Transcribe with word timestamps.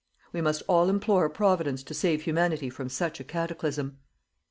We 0.33 0.41
must 0.41 0.63
all 0.67 0.89
implore 0.89 1.29
Providence 1.29 1.83
to 1.83 1.93
save 1.93 2.23
Humanity 2.23 2.71
from 2.71 2.89
such 2.89 3.19
a 3.19 3.23
cataclysm. 3.23 3.99